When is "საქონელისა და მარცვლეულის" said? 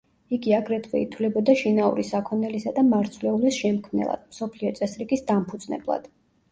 2.13-3.61